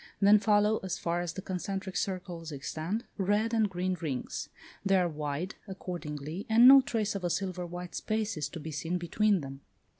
[0.19, 4.49] Then follow as far as the concentric circles extend, red and green rings.
[4.83, 8.71] They are wide, accordingly, and no trace of a silver white space is to be
[8.71, 9.61] seen between them.